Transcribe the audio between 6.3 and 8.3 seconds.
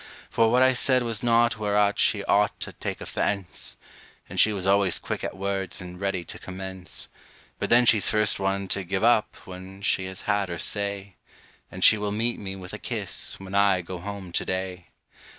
commence. But then she's